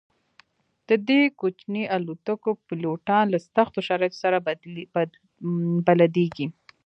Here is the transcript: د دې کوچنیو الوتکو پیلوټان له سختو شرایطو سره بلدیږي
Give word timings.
د 0.89 0.89
دې 1.07 1.21
کوچنیو 1.39 1.91
الوتکو 1.95 2.49
پیلوټان 2.67 3.25
له 3.33 3.39
سختو 3.55 3.79
شرایطو 3.87 4.17
سره 4.23 4.37
بلدیږي 5.87 6.47